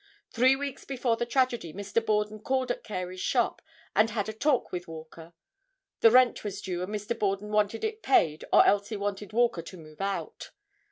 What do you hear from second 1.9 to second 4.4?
Borden called at Carey's shop and had a